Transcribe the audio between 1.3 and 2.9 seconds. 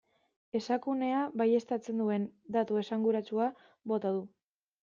baieztatzen duen datu